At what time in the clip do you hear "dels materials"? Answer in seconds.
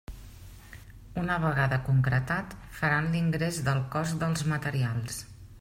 4.25-5.25